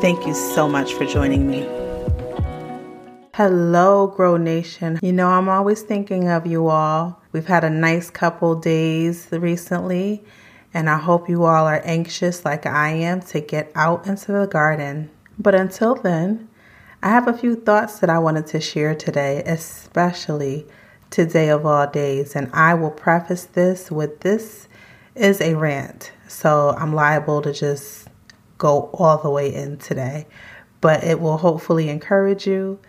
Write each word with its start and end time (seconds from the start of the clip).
Thank 0.00 0.26
you 0.26 0.34
so 0.34 0.68
much 0.68 0.92
for 0.94 1.06
joining 1.06 1.50
me. 1.50 1.66
Hello, 3.34 4.06
Grow 4.06 4.36
Nation. 4.36 4.98
You 5.02 5.12
know, 5.12 5.28
I'm 5.28 5.48
always 5.48 5.82
thinking 5.82 6.28
of 6.28 6.46
you 6.46 6.68
all. 6.68 7.22
We've 7.32 7.46
had 7.46 7.64
a 7.64 7.70
nice 7.70 8.10
couple 8.10 8.54
days 8.54 9.28
recently, 9.32 10.22
and 10.72 10.90
I 10.90 10.98
hope 10.98 11.28
you 11.28 11.44
all 11.44 11.66
are 11.66 11.80
anxious, 11.84 12.44
like 12.44 12.66
I 12.66 12.90
am, 12.90 13.22
to 13.22 13.40
get 13.40 13.72
out 13.74 14.06
into 14.06 14.32
the 14.32 14.46
garden. 14.46 15.10
But 15.38 15.54
until 15.54 15.94
then, 15.94 16.48
I 17.02 17.08
have 17.08 17.26
a 17.26 17.36
few 17.36 17.56
thoughts 17.56 17.98
that 18.00 18.10
I 18.10 18.18
wanted 18.18 18.46
to 18.48 18.60
share 18.60 18.94
today, 18.94 19.42
especially 19.46 20.66
today 21.10 21.48
of 21.48 21.64
all 21.64 21.86
days. 21.86 22.36
And 22.36 22.50
I 22.52 22.74
will 22.74 22.90
preface 22.90 23.44
this 23.44 23.90
with 23.90 24.20
this 24.20 24.68
is 25.14 25.40
a 25.40 25.54
rant. 25.54 26.12
So 26.28 26.74
I'm 26.78 26.92
liable 26.94 27.42
to 27.42 27.52
just 27.52 28.08
go 28.64 28.88
all 28.94 29.18
the 29.18 29.28
way 29.28 29.54
in 29.54 29.76
today, 29.76 30.26
but 30.80 31.04
it 31.04 31.20
will 31.20 31.36
hopefully 31.36 31.90
encourage 31.90 32.46
you. 32.46 32.80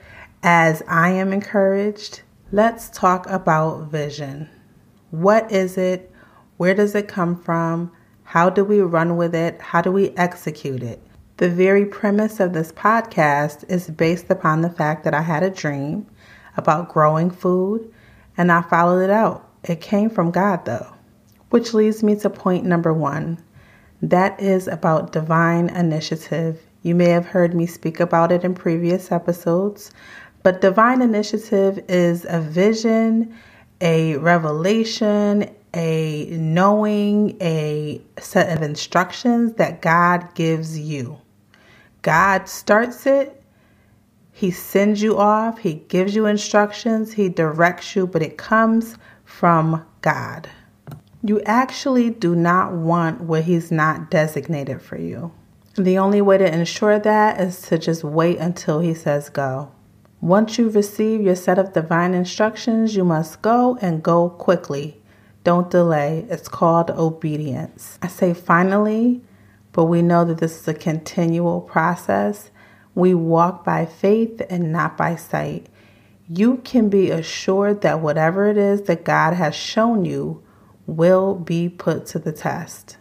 As 0.41 0.81
I 0.87 1.09
am 1.09 1.33
encouraged, 1.33 2.21
let's 2.53 2.89
talk 2.89 3.29
about 3.29 3.91
vision. 3.91 4.49
What 5.11 5.51
is 5.51 5.77
it? 5.77 6.09
Where 6.55 6.73
does 6.73 6.95
it 6.95 7.09
come 7.09 7.35
from? 7.37 7.91
How 8.23 8.49
do 8.49 8.63
we 8.63 8.79
run 8.79 9.17
with 9.17 9.35
it? 9.35 9.59
How 9.59 9.81
do 9.81 9.91
we 9.91 10.11
execute 10.11 10.81
it? 10.81 11.01
The 11.37 11.49
very 11.49 11.83
premise 11.83 12.39
of 12.39 12.53
this 12.53 12.71
podcast 12.71 13.69
is 13.69 13.89
based 13.89 14.29
upon 14.29 14.61
the 14.61 14.69
fact 14.69 15.03
that 15.03 15.13
I 15.13 15.23
had 15.23 15.43
a 15.43 15.49
dream 15.49 16.07
about 16.55 16.87
growing 16.87 17.29
food 17.29 17.93
and 18.37 18.49
I 18.49 18.61
followed 18.61 19.01
it 19.01 19.09
out. 19.09 19.45
It 19.65 19.81
came 19.81 20.09
from 20.09 20.31
God, 20.31 20.63
though. 20.63 20.93
Which 21.49 21.73
leads 21.73 22.01
me 22.01 22.15
to 22.19 22.29
point 22.29 22.63
number 22.63 22.93
one 22.93 23.43
that 24.01 24.39
is 24.39 24.67
about 24.67 25.11
divine 25.11 25.69
initiative. 25.69 26.61
You 26.83 26.95
may 26.95 27.09
have 27.09 27.25
heard 27.25 27.55
me 27.55 27.65
speak 27.65 27.99
about 27.99 28.31
it 28.31 28.43
in 28.43 28.53
previous 28.53 29.11
episodes, 29.11 29.91
but 30.43 30.61
divine 30.61 31.01
initiative 31.01 31.83
is 31.87 32.25
a 32.29 32.39
vision, 32.39 33.35
a 33.81 34.17
revelation, 34.17 35.49
a 35.73 36.25
knowing, 36.31 37.35
a 37.41 38.01
set 38.19 38.55
of 38.55 38.63
instructions 38.63 39.53
that 39.53 39.81
God 39.81 40.33
gives 40.35 40.77
you. 40.77 41.19
God 42.01 42.47
starts 42.47 43.05
it, 43.07 43.41
He 44.31 44.51
sends 44.51 45.01
you 45.01 45.17
off, 45.17 45.57
He 45.59 45.75
gives 45.75 46.15
you 46.15 46.27
instructions, 46.27 47.13
He 47.13 47.29
directs 47.29 47.95
you, 47.95 48.05
but 48.05 48.21
it 48.21 48.37
comes 48.37 48.97
from 49.25 49.83
God. 50.01 50.47
You 51.25 51.41
actually 51.41 52.11
do 52.11 52.35
not 52.35 52.73
want 52.73 53.21
what 53.21 53.45
He's 53.45 53.71
not 53.71 54.11
designated 54.11 54.79
for 54.79 54.95
you. 54.95 55.31
The 55.73 55.97
only 55.97 56.21
way 56.21 56.37
to 56.37 56.53
ensure 56.53 56.99
that 56.99 57.41
is 57.41 57.63
to 57.63 57.79
just 57.79 58.03
wait 58.03 58.37
until 58.37 58.79
He 58.79 58.93
says 58.93 59.29
go. 59.29 59.71
Once 60.21 60.59
you 60.59 60.69
receive 60.69 61.21
your 61.21 61.35
set 61.35 61.57
of 61.57 61.73
divine 61.73 62.13
instructions, 62.13 62.95
you 62.95 63.03
must 63.03 63.41
go 63.41 63.75
and 63.81 64.03
go 64.03 64.29
quickly. 64.29 65.01
Don't 65.43 65.71
delay. 65.71 66.27
It's 66.29 66.47
called 66.47 66.91
obedience. 66.91 67.97
I 68.03 68.07
say 68.07 68.35
finally, 68.35 69.21
but 69.71 69.85
we 69.85 70.03
know 70.03 70.25
that 70.25 70.37
this 70.37 70.61
is 70.61 70.67
a 70.67 70.75
continual 70.75 71.59
process. 71.61 72.51
We 72.93 73.15
walk 73.15 73.65
by 73.65 73.87
faith 73.87 74.43
and 74.47 74.71
not 74.71 74.95
by 74.95 75.15
sight. 75.15 75.65
You 76.29 76.57
can 76.57 76.87
be 76.87 77.09
assured 77.09 77.81
that 77.81 77.99
whatever 77.99 78.47
it 78.47 78.57
is 78.57 78.83
that 78.83 79.03
God 79.03 79.33
has 79.33 79.55
shown 79.55 80.05
you 80.05 80.43
will 80.87 81.35
be 81.35 81.69
put 81.69 82.05
to 82.07 82.19
the 82.19 82.31
test. 82.31 82.97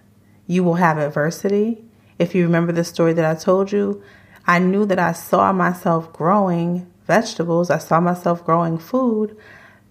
You 0.46 0.64
will 0.64 0.74
have 0.74 0.98
adversity. 0.98 1.84
If 2.18 2.34
you 2.34 2.44
remember 2.44 2.72
the 2.72 2.84
story 2.84 3.12
that 3.14 3.24
I 3.24 3.38
told 3.38 3.72
you, 3.72 4.02
I 4.46 4.58
knew 4.58 4.84
that 4.86 4.98
I 4.98 5.12
saw 5.12 5.52
myself 5.52 6.12
growing 6.12 6.90
vegetables, 7.06 7.70
I 7.70 7.78
saw 7.78 8.00
myself 8.00 8.44
growing 8.44 8.78
food, 8.78 9.36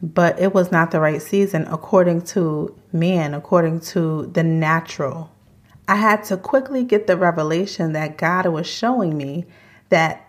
but 0.01 0.39
it 0.39 0.53
was 0.53 0.71
not 0.71 0.91
the 0.91 0.99
right 0.99 1.21
season 1.21 1.65
according 1.69 2.21
to 2.21 2.75
man, 2.91 3.33
according 3.33 3.79
to 3.79 4.27
the 4.27 4.43
natural. 4.43 5.31
I 5.87 5.95
had 5.95 6.23
to 6.25 6.37
quickly 6.37 6.83
get 6.83 7.07
the 7.07 7.17
revelation 7.17 7.93
that 7.93 8.17
God 8.17 8.45
was 8.47 8.67
showing 8.67 9.17
me 9.17 9.45
that 9.89 10.27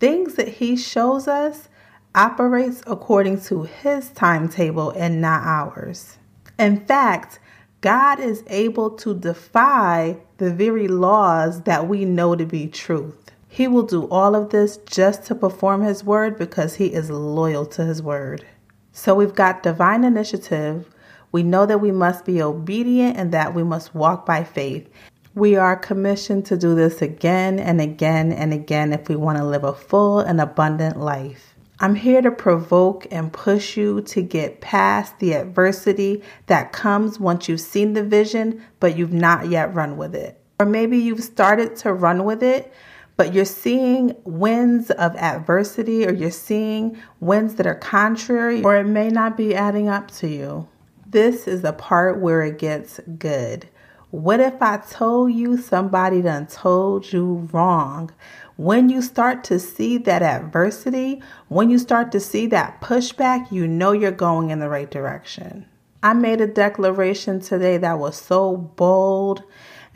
things 0.00 0.34
that 0.34 0.48
He 0.48 0.76
shows 0.76 1.28
us 1.28 1.68
operates 2.14 2.82
according 2.86 3.40
to 3.42 3.62
His 3.64 4.10
timetable 4.10 4.90
and 4.90 5.20
not 5.20 5.42
ours. 5.44 6.18
In 6.58 6.84
fact, 6.86 7.40
God 7.80 8.20
is 8.20 8.44
able 8.46 8.90
to 8.90 9.14
defy 9.14 10.16
the 10.38 10.52
very 10.52 10.88
laws 10.88 11.62
that 11.62 11.88
we 11.88 12.04
know 12.04 12.36
to 12.36 12.46
be 12.46 12.68
truth. 12.68 13.30
He 13.48 13.68
will 13.68 13.82
do 13.82 14.08
all 14.08 14.34
of 14.34 14.50
this 14.50 14.78
just 14.78 15.24
to 15.24 15.34
perform 15.34 15.82
His 15.82 16.04
word 16.04 16.38
because 16.38 16.76
He 16.76 16.86
is 16.86 17.10
loyal 17.10 17.66
to 17.66 17.84
His 17.84 18.02
word. 18.02 18.46
So 18.92 19.14
we've 19.14 19.34
got 19.34 19.62
divine 19.62 20.04
initiative. 20.04 20.88
We 21.32 21.42
know 21.42 21.66
that 21.66 21.80
we 21.80 21.90
must 21.90 22.24
be 22.24 22.40
obedient 22.40 23.16
and 23.16 23.32
that 23.32 23.54
we 23.54 23.64
must 23.64 23.94
walk 23.94 24.24
by 24.24 24.44
faith. 24.44 24.88
We 25.34 25.56
are 25.56 25.76
commissioned 25.76 26.46
to 26.46 26.56
do 26.56 26.76
this 26.76 27.02
again 27.02 27.58
and 27.58 27.80
again 27.80 28.32
and 28.32 28.52
again 28.52 28.92
if 28.92 29.08
we 29.08 29.16
want 29.16 29.38
to 29.38 29.44
live 29.44 29.64
a 29.64 29.72
full 29.72 30.20
and 30.20 30.40
abundant 30.40 31.00
life. 31.00 31.53
I'm 31.80 31.96
here 31.96 32.22
to 32.22 32.30
provoke 32.30 33.06
and 33.10 33.32
push 33.32 33.76
you 33.76 34.00
to 34.02 34.22
get 34.22 34.60
past 34.60 35.18
the 35.18 35.32
adversity 35.32 36.22
that 36.46 36.72
comes 36.72 37.18
once 37.18 37.48
you've 37.48 37.60
seen 37.60 37.94
the 37.94 38.04
vision, 38.04 38.62
but 38.78 38.96
you've 38.96 39.12
not 39.12 39.48
yet 39.48 39.74
run 39.74 39.96
with 39.96 40.14
it. 40.14 40.40
Or 40.60 40.66
maybe 40.66 40.98
you've 40.98 41.24
started 41.24 41.74
to 41.76 41.92
run 41.92 42.24
with 42.24 42.42
it, 42.44 42.72
but 43.16 43.34
you're 43.34 43.44
seeing 43.44 44.14
winds 44.24 44.90
of 44.92 45.16
adversity 45.16 46.06
or 46.06 46.12
you're 46.12 46.30
seeing 46.30 46.96
winds 47.20 47.56
that 47.56 47.66
are 47.66 47.74
contrary, 47.74 48.62
or 48.62 48.76
it 48.76 48.84
may 48.84 49.08
not 49.08 49.36
be 49.36 49.54
adding 49.54 49.88
up 49.88 50.10
to 50.12 50.28
you. 50.28 50.68
This 51.06 51.48
is 51.48 51.62
the 51.62 51.72
part 51.72 52.20
where 52.20 52.42
it 52.42 52.58
gets 52.58 53.00
good. 53.18 53.68
What 54.14 54.38
if 54.38 54.62
I 54.62 54.76
told 54.76 55.32
you 55.32 55.56
somebody 55.56 56.22
done 56.22 56.46
told 56.46 57.12
you 57.12 57.48
wrong? 57.52 58.12
When 58.54 58.88
you 58.88 59.02
start 59.02 59.42
to 59.44 59.58
see 59.58 59.98
that 59.98 60.22
adversity, 60.22 61.20
when 61.48 61.68
you 61.68 61.80
start 61.80 62.12
to 62.12 62.20
see 62.20 62.46
that 62.46 62.80
pushback, 62.80 63.50
you 63.50 63.66
know 63.66 63.90
you're 63.90 64.12
going 64.12 64.50
in 64.50 64.60
the 64.60 64.68
right 64.68 64.88
direction. 64.88 65.66
I 66.00 66.12
made 66.12 66.40
a 66.40 66.46
declaration 66.46 67.40
today 67.40 67.76
that 67.78 67.98
was 67.98 68.14
so 68.14 68.56
bold 68.56 69.42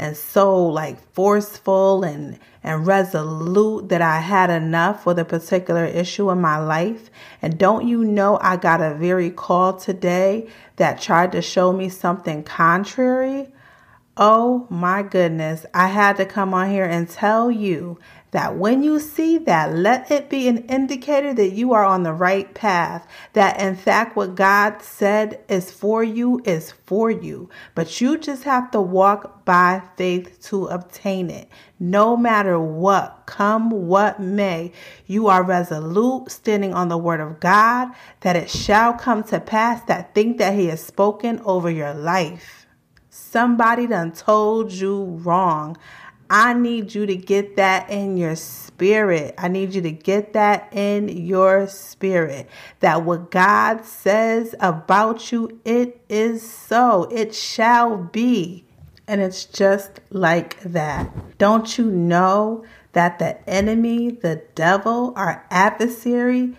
and 0.00 0.16
so 0.16 0.66
like 0.66 1.00
forceful 1.12 2.02
and 2.02 2.40
and 2.64 2.88
resolute 2.88 3.88
that 3.90 4.02
I 4.02 4.18
had 4.18 4.50
enough 4.50 5.06
with 5.06 5.20
a 5.20 5.24
particular 5.24 5.84
issue 5.84 6.28
in 6.32 6.40
my 6.40 6.58
life. 6.58 7.08
And 7.40 7.56
don't 7.56 7.86
you 7.86 8.02
know 8.02 8.36
I 8.42 8.56
got 8.56 8.80
a 8.80 8.94
very 8.94 9.30
call 9.30 9.74
today 9.74 10.48
that 10.74 11.00
tried 11.00 11.30
to 11.32 11.40
show 11.40 11.72
me 11.72 11.88
something 11.88 12.42
contrary? 12.42 13.52
Oh 14.20 14.66
my 14.68 15.04
goodness, 15.04 15.64
I 15.72 15.86
had 15.86 16.16
to 16.16 16.26
come 16.26 16.52
on 16.52 16.70
here 16.70 16.84
and 16.84 17.08
tell 17.08 17.52
you 17.52 18.00
that 18.32 18.56
when 18.56 18.82
you 18.82 18.98
see 18.98 19.38
that, 19.38 19.76
let 19.76 20.10
it 20.10 20.28
be 20.28 20.48
an 20.48 20.66
indicator 20.66 21.32
that 21.34 21.52
you 21.52 21.72
are 21.72 21.84
on 21.84 22.02
the 22.02 22.12
right 22.12 22.52
path. 22.52 23.06
That 23.34 23.60
in 23.60 23.76
fact, 23.76 24.16
what 24.16 24.34
God 24.34 24.82
said 24.82 25.38
is 25.48 25.70
for 25.70 26.02
you 26.02 26.42
is 26.44 26.72
for 26.84 27.12
you. 27.12 27.48
But 27.76 28.00
you 28.00 28.18
just 28.18 28.42
have 28.42 28.72
to 28.72 28.80
walk 28.80 29.44
by 29.44 29.82
faith 29.96 30.42
to 30.48 30.66
obtain 30.66 31.30
it. 31.30 31.48
No 31.78 32.16
matter 32.16 32.58
what, 32.58 33.22
come 33.26 33.70
what 33.70 34.18
may, 34.18 34.72
you 35.06 35.28
are 35.28 35.44
resolute, 35.44 36.32
standing 36.32 36.74
on 36.74 36.88
the 36.88 36.98
word 36.98 37.20
of 37.20 37.38
God, 37.38 37.90
that 38.22 38.34
it 38.34 38.50
shall 38.50 38.94
come 38.94 39.22
to 39.24 39.38
pass 39.38 39.80
that 39.84 40.12
thing 40.12 40.38
that 40.38 40.54
He 40.54 40.66
has 40.66 40.84
spoken 40.84 41.38
over 41.44 41.70
your 41.70 41.94
life. 41.94 42.67
Somebody 43.30 43.86
done 43.86 44.12
told 44.12 44.72
you 44.72 45.04
wrong. 45.22 45.76
I 46.30 46.54
need 46.54 46.94
you 46.94 47.04
to 47.04 47.14
get 47.14 47.56
that 47.56 47.90
in 47.90 48.16
your 48.16 48.36
spirit. 48.36 49.34
I 49.36 49.48
need 49.48 49.74
you 49.74 49.82
to 49.82 49.92
get 49.92 50.32
that 50.32 50.72
in 50.72 51.10
your 51.10 51.66
spirit. 51.66 52.48
That 52.80 53.02
what 53.02 53.30
God 53.30 53.84
says 53.84 54.54
about 54.60 55.30
you, 55.30 55.60
it 55.66 56.00
is 56.08 56.50
so. 56.50 57.02
It 57.12 57.34
shall 57.34 57.98
be. 57.98 58.64
And 59.06 59.20
it's 59.20 59.44
just 59.44 60.00
like 60.08 60.62
that. 60.62 61.36
Don't 61.36 61.76
you 61.76 61.90
know 61.90 62.64
that 62.94 63.18
the 63.18 63.46
enemy, 63.46 64.10
the 64.10 64.42
devil, 64.54 65.12
our 65.16 65.44
adversary, 65.50 66.56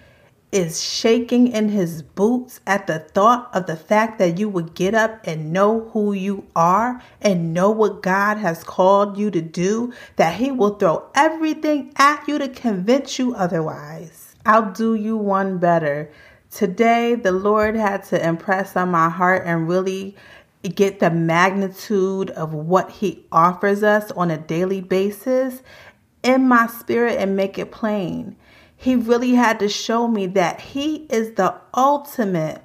is 0.51 0.81
shaking 0.81 1.47
in 1.47 1.69
his 1.69 2.01
boots 2.01 2.59
at 2.65 2.87
the 2.87 2.99
thought 2.99 3.49
of 3.53 3.67
the 3.67 3.75
fact 3.75 4.17
that 4.17 4.39
you 4.39 4.49
would 4.49 4.73
get 4.73 4.95
up 4.95 5.19
and 5.25 5.53
know 5.53 5.89
who 5.91 6.11
you 6.11 6.43
are 6.55 7.01
and 7.21 7.53
know 7.53 7.69
what 7.69 8.01
God 8.01 8.37
has 8.37 8.63
called 8.63 9.17
you 9.17 9.29
to 9.29 9.41
do, 9.41 9.93
that 10.15 10.35
he 10.35 10.51
will 10.51 10.75
throw 10.75 11.05
everything 11.13 11.93
at 11.97 12.27
you 12.27 12.39
to 12.39 12.49
convince 12.49 13.19
you 13.19 13.35
otherwise. 13.35 14.35
I'll 14.45 14.71
do 14.71 14.95
you 14.95 15.17
one 15.17 15.59
better. 15.59 16.11
Today, 16.49 17.13
the 17.13 17.31
Lord 17.31 17.75
had 17.75 18.03
to 18.05 18.27
impress 18.27 18.75
on 18.75 18.89
my 18.89 19.09
heart 19.09 19.43
and 19.45 19.69
really 19.69 20.15
get 20.63 20.99
the 20.99 21.11
magnitude 21.11 22.31
of 22.31 22.53
what 22.53 22.89
he 22.89 23.23
offers 23.31 23.83
us 23.83 24.09
on 24.11 24.31
a 24.31 24.37
daily 24.37 24.81
basis 24.81 25.61
in 26.23 26.47
my 26.47 26.65
spirit 26.67 27.19
and 27.19 27.35
make 27.35 27.59
it 27.59 27.71
plain 27.71 28.35
he 28.79 28.95
really 28.95 29.33
had 29.33 29.59
to 29.59 29.67
show 29.67 30.07
me 30.07 30.25
that 30.27 30.61
He 30.61 31.05
is 31.09 31.33
the 31.33 31.53
ultimate 31.75 32.61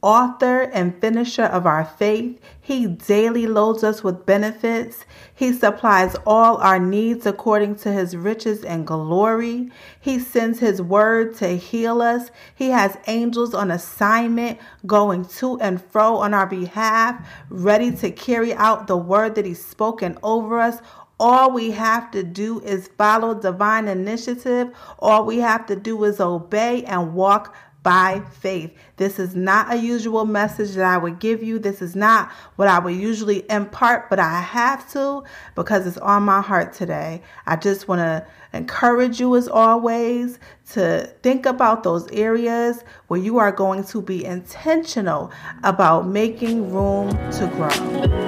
author 0.00 0.62
and 0.62 0.98
finisher 0.98 1.44
of 1.44 1.66
our 1.66 1.84
faith. 1.84 2.40
He 2.58 2.86
daily 2.86 3.46
loads 3.46 3.84
us 3.84 4.02
with 4.02 4.24
benefits. 4.24 5.04
He 5.34 5.52
supplies 5.52 6.16
all 6.24 6.56
our 6.56 6.78
needs 6.78 7.26
according 7.26 7.76
to 7.80 7.92
his 7.92 8.16
riches 8.16 8.64
and 8.64 8.86
glory. 8.86 9.70
He 10.00 10.18
sends 10.20 10.60
his 10.60 10.80
word 10.80 11.34
to 11.36 11.56
heal 11.58 12.00
us. 12.00 12.30
He 12.54 12.70
has 12.70 12.96
angels 13.06 13.52
on 13.52 13.70
assignment 13.70 14.58
going 14.86 15.26
to 15.26 15.60
and 15.60 15.82
fro 15.82 16.16
on 16.16 16.32
our 16.32 16.46
behalf, 16.46 17.28
ready 17.50 17.90
to 17.96 18.10
carry 18.10 18.54
out 18.54 18.86
the 18.86 18.96
word 18.96 19.34
that 19.34 19.44
he's 19.44 19.62
spoken 19.62 20.16
over 20.22 20.60
us 20.60 20.80
all 21.20 21.50
we 21.50 21.70
have 21.72 22.10
to 22.12 22.22
do 22.22 22.60
is 22.60 22.88
follow 22.96 23.34
divine 23.34 23.88
initiative. 23.88 24.70
All 24.98 25.24
we 25.24 25.38
have 25.38 25.66
to 25.66 25.76
do 25.76 26.02
is 26.04 26.20
obey 26.20 26.84
and 26.84 27.14
walk 27.14 27.54
by 27.82 28.20
faith. 28.40 28.76
This 28.96 29.18
is 29.18 29.34
not 29.34 29.72
a 29.72 29.76
usual 29.76 30.26
message 30.26 30.74
that 30.74 30.84
I 30.84 30.98
would 30.98 31.20
give 31.20 31.42
you. 31.42 31.58
This 31.58 31.80
is 31.80 31.96
not 31.96 32.30
what 32.56 32.68
I 32.68 32.78
would 32.78 32.94
usually 32.94 33.44
impart, 33.50 34.10
but 34.10 34.18
I 34.18 34.40
have 34.40 34.90
to 34.92 35.22
because 35.54 35.86
it's 35.86 35.96
on 35.98 36.24
my 36.24 36.40
heart 36.40 36.72
today. 36.72 37.22
I 37.46 37.56
just 37.56 37.88
want 37.88 38.00
to 38.00 38.26
encourage 38.52 39.20
you, 39.20 39.36
as 39.36 39.48
always, 39.48 40.38
to 40.72 41.06
think 41.22 41.46
about 41.46 41.82
those 41.82 42.10
areas 42.10 42.82
where 43.06 43.20
you 43.20 43.38
are 43.38 43.52
going 43.52 43.84
to 43.84 44.02
be 44.02 44.24
intentional 44.24 45.30
about 45.62 46.06
making 46.06 46.72
room 46.72 47.10
to 47.32 47.46
grow. 47.54 48.27